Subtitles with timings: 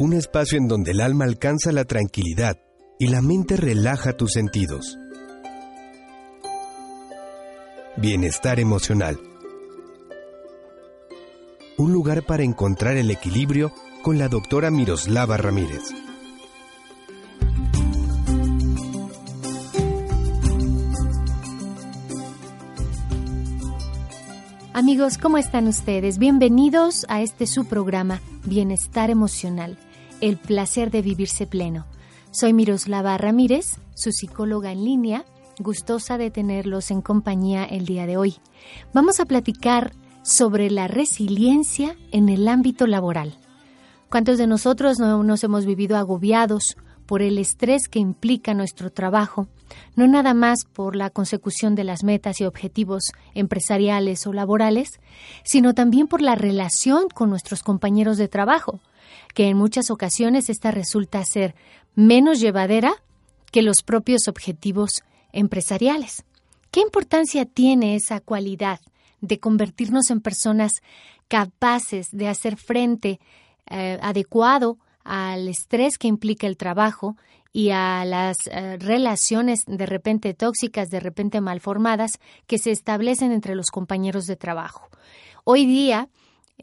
[0.00, 2.56] un espacio en donde el alma alcanza la tranquilidad
[2.98, 4.96] y la mente relaja tus sentidos.
[7.98, 9.20] Bienestar emocional.
[11.76, 15.92] Un lugar para encontrar el equilibrio con la doctora Miroslava Ramírez.
[24.72, 26.16] Amigos, ¿cómo están ustedes?
[26.16, 29.76] Bienvenidos a este su programa, Bienestar Emocional,
[30.20, 31.86] el placer de vivirse pleno.
[32.30, 35.24] Soy Miroslava Ramírez, su psicóloga en línea,
[35.58, 38.36] gustosa de tenerlos en compañía el día de hoy.
[38.92, 43.38] Vamos a platicar sobre la resiliencia en el ámbito laboral.
[44.08, 46.76] ¿Cuántos de nosotros no nos hemos vivido agobiados
[47.10, 49.48] por el estrés que implica nuestro trabajo,
[49.96, 55.00] no nada más por la consecución de las metas y objetivos empresariales o laborales,
[55.42, 58.80] sino también por la relación con nuestros compañeros de trabajo,
[59.34, 61.54] que en muchas ocasiones esta resulta ser
[61.94, 62.92] menos llevadera
[63.52, 66.24] que los propios objetivos empresariales.
[66.70, 68.80] ¿Qué importancia tiene esa cualidad
[69.20, 70.72] de convertirnos en personas
[71.28, 73.20] capaces de hacer frente
[73.66, 77.16] eh, adecuado al estrés que implica el trabajo
[77.52, 82.12] y a las eh, relaciones de repente tóxicas, de repente malformadas
[82.46, 84.88] que se establecen entre los compañeros de trabajo.
[85.44, 86.08] Hoy día,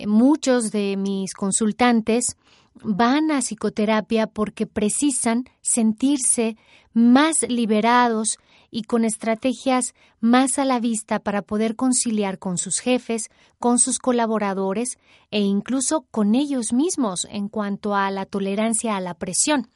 [0.06, 2.38] muchos de mis consultantes
[2.84, 6.58] van a psicoterapia porque precisan sentirse
[6.94, 8.38] más liberados
[8.70, 14.00] y con estrategias más a la vista para poder conciliar con sus jefes, con sus
[14.00, 14.98] colaboradores
[15.32, 19.70] e incluso con ellos mismos en cuanto a la tolerancia a la presión.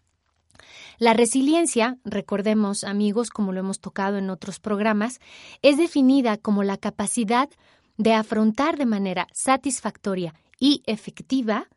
[0.97, 5.19] La resiliencia, recordemos amigos, como lo hemos tocado en otros programas,
[5.61, 7.49] es definida como la capacidad
[7.97, 11.67] de afrontar de manera satisfactoria y efectiva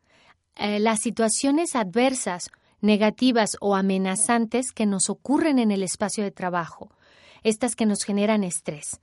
[0.55, 2.49] eh, las situaciones adversas,
[2.81, 6.89] negativas o amenazantes que nos ocurren en el espacio de trabajo,
[7.43, 8.99] estas que nos generan estrés.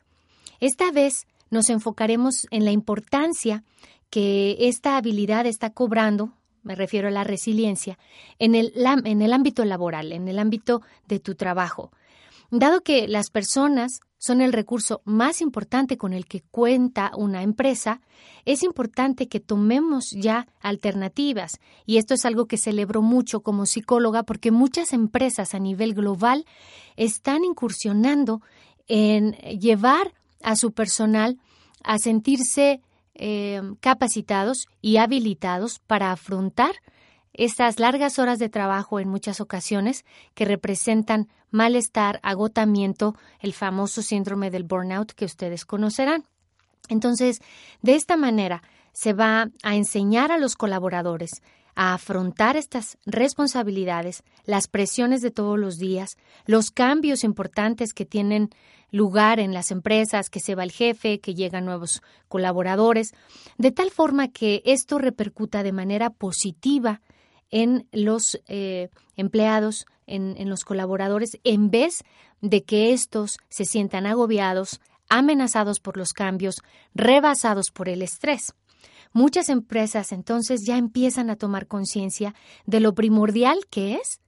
[0.61, 3.65] Esta vez nos enfocaremos en la importancia
[4.09, 6.33] que esta habilidad está cobrando,
[6.63, 7.99] me refiero a la resiliencia,
[8.39, 8.73] en el,
[9.05, 11.91] en el ámbito laboral, en el ámbito de tu trabajo.
[12.51, 18.01] Dado que las personas son el recurso más importante con el que cuenta una empresa,
[18.45, 21.59] es importante que tomemos ya alternativas.
[21.87, 26.47] Y esto es algo que celebro mucho como psicóloga porque muchas empresas a nivel global
[26.95, 28.43] están incursionando
[28.87, 31.41] en llevar a su personal
[31.83, 32.81] a sentirse
[33.15, 36.77] eh, capacitados y habilitados para afrontar
[37.35, 40.05] estas largas horas de trabajo en muchas ocasiones
[40.35, 46.25] que representan malestar, agotamiento, el famoso síndrome del burnout que ustedes conocerán.
[46.89, 47.41] Entonces,
[47.81, 51.43] de esta manera se va a enseñar a los colaboradores
[51.75, 58.51] a afrontar estas responsabilidades, las presiones de todos los días, los cambios importantes que tienen
[58.91, 63.15] lugar en las empresas, que se va el jefe, que llegan nuevos colaboradores,
[63.57, 67.01] de tal forma que esto repercuta de manera positiva
[67.53, 72.03] en los eh, empleados, en, en los colaboradores, en vez
[72.41, 76.57] de que estos se sientan agobiados, amenazados por los cambios,
[76.95, 78.55] rebasados por el estrés.
[79.13, 82.35] Muchas empresas entonces ya empiezan a tomar conciencia
[82.67, 84.21] de lo primordial que es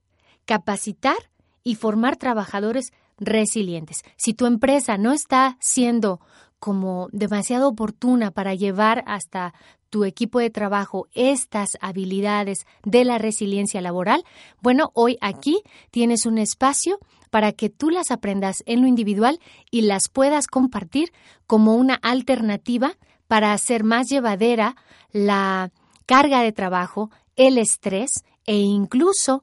[0.44, 1.16] capacitar
[1.62, 4.02] y formar trabajadores resilientes.
[4.16, 6.20] Si tu empresa no está siendo
[6.64, 9.52] como demasiado oportuna para llevar hasta
[9.91, 14.25] tu equipo de trabajo estas habilidades de la resiliencia laboral,
[14.62, 15.60] bueno, hoy aquí
[15.91, 21.12] tienes un espacio para que tú las aprendas en lo individual y las puedas compartir
[21.47, 22.96] como una alternativa
[23.28, 24.75] para hacer más llevadera
[25.12, 25.70] la
[26.06, 29.42] carga de trabajo, el estrés e incluso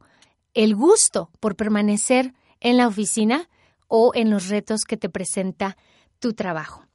[0.56, 3.48] el gusto por permanecer en la oficina
[3.88, 5.78] o en los retos que te presenta
[6.18, 6.88] tu trabajo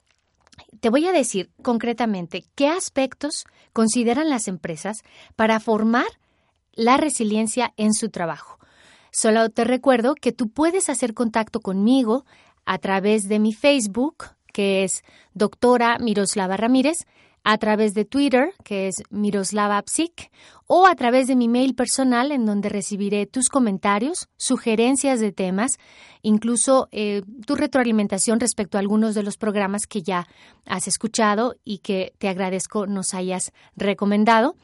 [0.80, 5.02] te voy a decir concretamente qué aspectos consideran las empresas
[5.34, 6.06] para formar
[6.72, 8.58] la resiliencia en su trabajo.
[9.10, 12.24] Solo te recuerdo que tú puedes hacer contacto conmigo
[12.66, 15.02] a través de mi Facebook, que es
[15.32, 17.06] doctora Miroslava Ramírez,
[17.48, 20.32] a través de Twitter, que es Miroslava Psic,
[20.66, 25.78] o a través de mi mail personal, en donde recibiré tus comentarios, sugerencias de temas,
[26.22, 30.26] incluso eh, tu retroalimentación respecto a algunos de los programas que ya
[30.64, 34.56] has escuchado y que te agradezco nos hayas recomendado.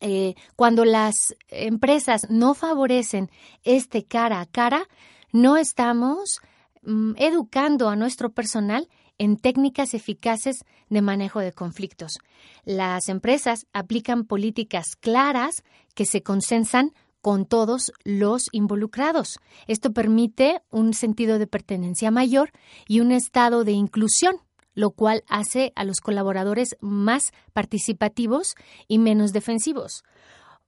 [0.01, 3.29] Eh, cuando las empresas no favorecen
[3.63, 4.87] este cara a cara,
[5.31, 6.41] no estamos
[6.81, 8.89] mm, educando a nuestro personal
[9.19, 12.17] en técnicas eficaces de manejo de conflictos.
[12.65, 15.63] Las empresas aplican políticas claras
[15.93, 19.39] que se consensan con todos los involucrados.
[19.67, 22.51] Esto permite un sentido de pertenencia mayor
[22.87, 24.37] y un estado de inclusión
[24.73, 28.55] lo cual hace a los colaboradores más participativos
[28.87, 30.03] y menos defensivos.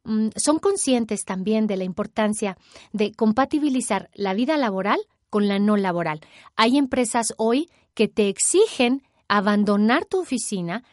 [0.04, 2.58] Mm, son conscientes también de la importancia
[2.92, 6.22] de compatibilizar la vida laboral con la no laboral.
[6.56, 10.84] Hay empresas hoy que te exigen abandonar tu oficina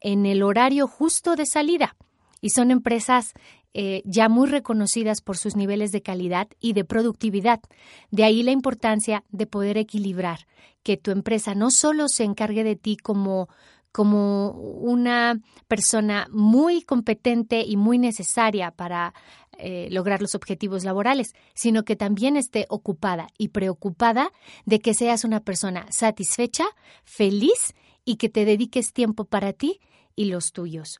[0.00, 1.96] en el horario justo de salida
[2.40, 3.32] y son empresas
[3.74, 7.60] eh, ya muy reconocidas por sus niveles de calidad y de productividad.
[8.10, 10.46] De ahí la importancia de poder equilibrar,
[10.82, 13.48] que tu empresa no solo se encargue de ti como
[13.94, 19.14] como una persona muy competente y muy necesaria para
[19.56, 24.32] eh, lograr los objetivos laborales, sino que también esté ocupada y preocupada
[24.66, 26.64] de que seas una persona satisfecha,
[27.04, 27.72] feliz
[28.04, 29.78] y que te dediques tiempo para ti
[30.16, 30.98] y los tuyos.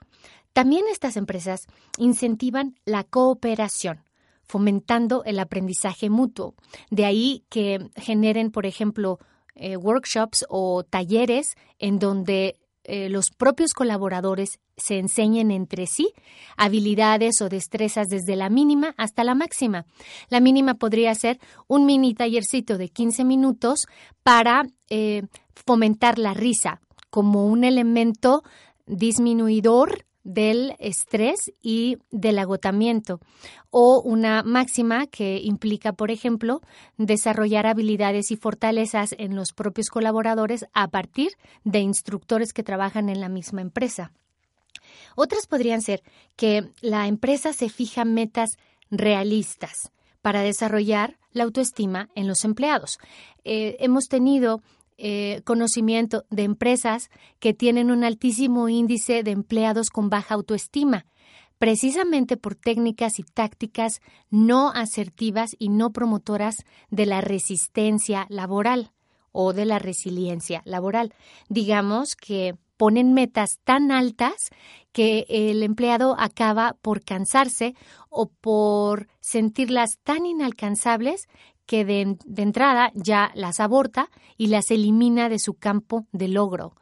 [0.55, 1.67] También estas empresas
[1.99, 4.05] incentivan la cooperación,
[4.45, 6.55] fomentando el aprendizaje mutuo.
[6.91, 9.19] De ahí que generen, por ejemplo,
[9.57, 16.13] eh, workshops o talleres en donde eh, los propios colaboradores se enseñen entre sí
[16.57, 19.87] habilidades o destrezas desde la mínima hasta la máxima.
[20.29, 23.87] La mínima podría ser un mini tallercito de 15 minutos
[24.23, 25.23] para eh,
[25.55, 26.81] fomentar la risa
[27.11, 28.45] como un elemento
[28.87, 33.21] disminuidor del estrés y del agotamiento
[33.71, 36.61] o una máxima que implica, por ejemplo,
[36.97, 41.33] desarrollar habilidades y fortalezas en los propios colaboradores a partir
[41.63, 44.13] de instructores que trabajan en la misma empresa.
[45.15, 46.03] Otras podrían ser
[46.37, 48.57] que la empresa se fija metas
[48.91, 49.93] realistas
[50.23, 52.99] para desarrollar la autoestima en los empleados.
[53.45, 54.63] Eh, hemos tenido
[54.97, 61.07] eh, conocimiento de empresas que tienen un altísimo índice de empleados con baja autoestima,
[61.59, 64.01] precisamente por técnicas y tácticas
[64.31, 68.93] no asertivas y no promotoras de la resistencia laboral
[69.33, 71.13] o de la resiliencia laboral.
[71.49, 74.35] Digamos que ponen metas tan altas
[74.93, 77.75] que el empleado acaba por cansarse
[78.11, 81.27] o por sentirlas tan inalcanzables
[81.67, 86.75] que de, entrada ya las aborta y las elimina de su campo de logro.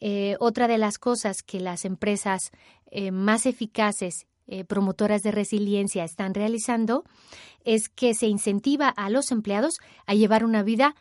[0.00, 2.50] Eh, otra de las cosas que las empresas
[2.90, 7.04] eh, más eficaces, eh, promotoras de resiliencia, están realizando
[7.64, 10.96] es que se incentiva a los empleados a llevar una vida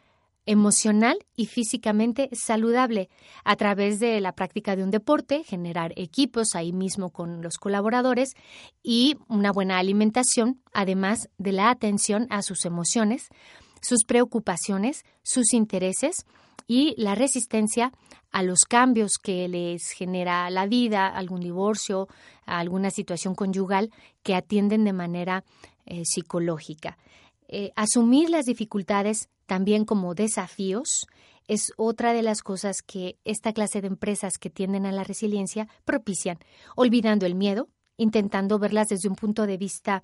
[0.51, 3.09] emocional y físicamente saludable
[3.45, 8.33] a través de la práctica de un deporte, generar equipos ahí mismo con los colaboradores
[8.83, 13.29] y una buena alimentación, además de la atención a sus emociones,
[13.81, 16.25] sus preocupaciones, sus intereses
[16.67, 17.93] y la resistencia
[18.31, 22.09] a los cambios que les genera la vida, algún divorcio,
[22.45, 23.89] alguna situación conyugal
[24.21, 25.45] que atienden de manera
[25.85, 26.97] eh, psicológica.
[27.53, 31.05] Eh, asumir las dificultades también como desafíos
[31.47, 35.67] es otra de las cosas que esta clase de empresas que tienden a la resiliencia
[35.83, 36.39] propician,
[36.77, 37.67] olvidando el miedo,
[37.97, 40.01] intentando verlas desde un punto de vista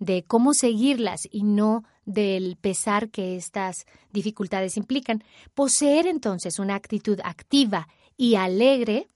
[0.00, 5.22] de cómo seguirlas y no del pesar que estas dificultades implican.
[5.54, 7.86] Poseer entonces una actitud activa
[8.16, 9.08] y alegre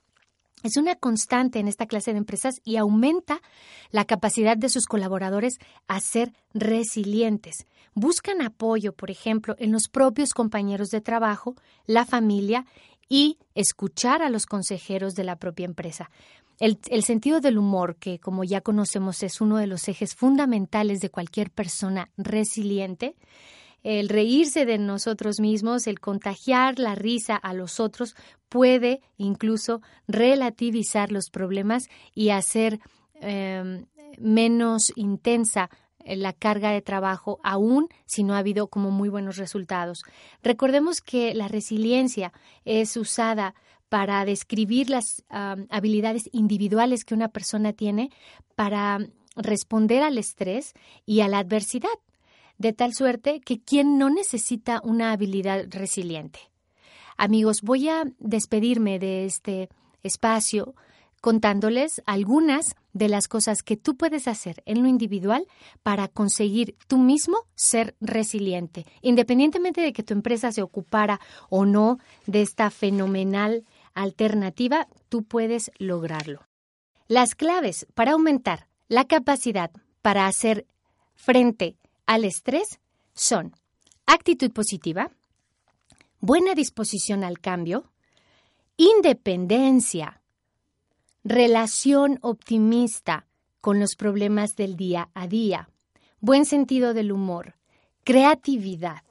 [0.62, 3.40] es una constante en esta clase de empresas y aumenta
[3.90, 7.66] la capacidad de sus colaboradores a ser resilientes.
[7.94, 12.64] Buscan apoyo, por ejemplo, en los propios compañeros de trabajo, la familia
[13.08, 16.10] y escuchar a los consejeros de la propia empresa.
[16.58, 21.10] El, sentido del humor, que como ya conocemos es uno de los ejes fundamentales de
[21.10, 23.16] cualquier persona resiliente,
[23.82, 28.14] el reírse de nosotros mismos, el contagiar la risa a los otros,
[28.48, 32.80] puede incluso relativizar los problemas y hacer
[33.20, 33.86] em,
[34.18, 35.70] menos intensa
[36.04, 40.02] la carga de trabajo, aún si no ha habido como muy buenos resultados.
[40.42, 42.32] Recordemos que la resiliencia
[42.64, 43.54] es usada
[43.88, 48.10] para describir las habilidades individuales que una persona tiene
[48.54, 48.98] para
[49.36, 50.72] responder al estrés
[51.04, 51.90] y a la adversidad,
[52.58, 56.38] de tal suerte que quien no necesita una habilidad resiliente.
[57.16, 59.68] Amigos, voy a despedirme de este
[60.02, 60.74] espacio
[61.22, 65.46] contándoles algunas de las cosas que tú puedes hacer en lo individual
[65.82, 71.98] para conseguir tú mismo ser resiliente, independientemente de que tu empresa se ocupara o no
[72.26, 76.40] de esta fenomenal alternativa, tú puedes lograrlo.
[77.06, 79.70] Las claves para aumentar la capacidad
[80.02, 80.66] para hacer
[81.14, 81.76] frente
[82.12, 82.78] al estrés
[83.14, 83.54] son
[84.04, 85.10] actitud positiva,
[86.20, 87.90] buena disposición al cambio,
[88.76, 90.20] independencia,
[91.24, 93.24] relación optimista
[93.62, 95.70] con los problemas del día a día,
[96.20, 97.54] buen sentido del humor,
[98.04, 99.04] creatividad,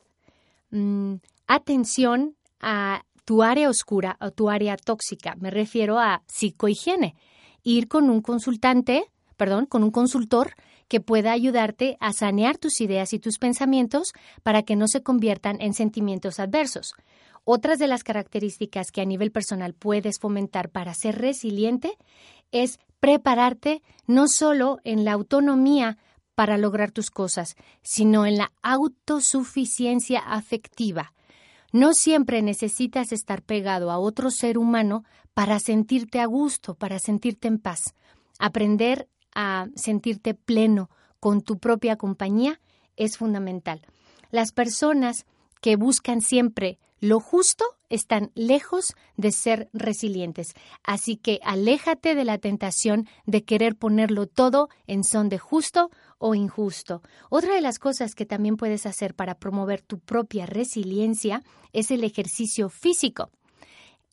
[0.70, 1.16] mm,
[1.48, 5.34] atención a tu área oscura o tu área tóxica.
[5.40, 7.16] Me refiero a psicohigiene.
[7.64, 9.06] Ir con un consultante,
[9.38, 10.54] perdón, con un consultor
[10.92, 14.12] que pueda ayudarte a sanear tus ideas y tus pensamientos
[14.44, 16.96] para que no se conviertan en sentimientos adversos.
[17.46, 21.98] Otras de las características que a nivel personal puedes fomentar para ser resiliente
[22.52, 25.98] es prepararte no solo en la autonomía
[26.36, 31.14] para lograr tus cosas, sino en la autosuficiencia afectiva.
[31.72, 37.48] No siempre necesitas estar pegado a otro ser humano para sentirte a gusto, para sentirte
[37.48, 37.96] en paz.
[38.40, 42.60] Aprender a sentirte pleno con tu propia compañía
[42.96, 43.82] es fundamental.
[44.32, 45.26] Las personas
[45.62, 50.54] que buscan siempre lo justo están lejos de ser resilientes.
[50.84, 56.36] Así que aléjate de la tentación de querer ponerlo todo en son de justo o
[56.36, 57.02] injusto.
[57.30, 62.04] Otra de las cosas que también puedes hacer para promover tu propia resiliencia es el
[62.04, 63.32] ejercicio físico.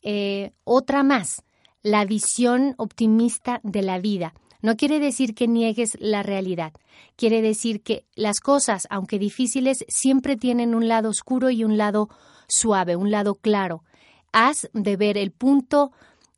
[0.01, 1.43] Eh, otra más,
[1.83, 4.33] la visión optimista de la vida.
[4.61, 6.73] No quiere decir que niegues la realidad.
[7.15, 12.09] Quiere decir que las cosas, aunque difíciles, siempre tienen un lado oscuro y un lado
[12.47, 13.83] suave, un lado claro.
[14.31, 15.91] ¿Has de ver el punto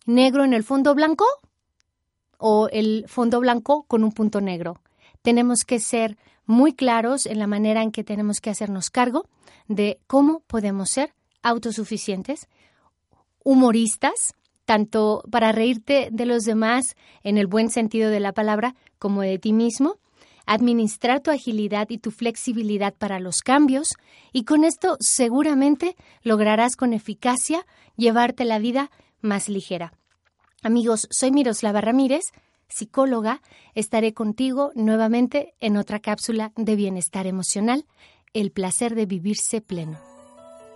[0.05, 1.25] negro en el fondo blanco
[2.37, 4.81] o el fondo blanco con un punto negro?
[5.23, 9.27] Tenemos que ser muy claros en la manera en que tenemos que hacernos cargo
[9.67, 12.47] de cómo podemos ser autosuficientes,
[13.43, 14.35] humoristas,
[14.71, 19.37] tanto para reírte de los demás en el buen sentido de la palabra como de
[19.37, 19.97] ti mismo,
[20.45, 23.95] administrar tu agilidad y tu flexibilidad para los cambios
[24.31, 27.65] y con esto seguramente lograrás con eficacia
[27.97, 29.91] llevarte la vida más ligera.
[30.63, 32.31] Amigos, soy Miroslava Ramírez,
[32.69, 33.41] psicóloga.
[33.75, 37.85] Estaré contigo nuevamente en otra cápsula de bienestar emocional,
[38.31, 39.99] el placer de vivirse pleno.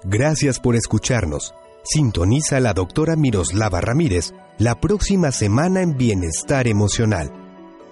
[0.03, 1.53] Gracias por escucharnos.
[1.85, 7.31] Sintoniza a la doctora Miroslava Ramírez la próxima semana en Bienestar Emocional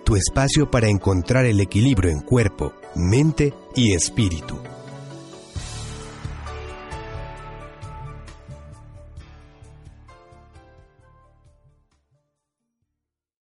[0.03, 4.59] tu espacio para encontrar el equilibrio en cuerpo, mente y espíritu.